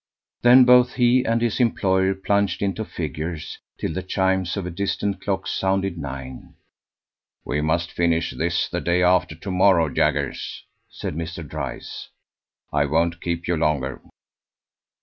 [0.41, 5.21] Then both he and his employer plunged into figures, till the chimes of a distant
[5.21, 6.55] clock sounded nine.
[7.45, 11.47] "We must finish this the day after to morrow, Jaggers," said Mr.
[11.47, 12.09] Dryce.
[12.73, 14.09] "I won't keep you longer." Mr.